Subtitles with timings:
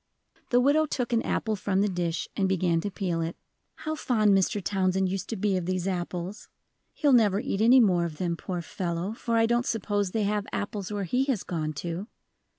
[0.49, 3.35] The widow took an apple from the dish and began to peel it.
[3.75, 4.59] "How fond Mr.
[4.59, 6.47] Townsend used to be of these apples!
[6.95, 10.47] He'll never eat any more of them, poor fellow, for I don't suppose they have
[10.51, 12.07] apples where he has gone to.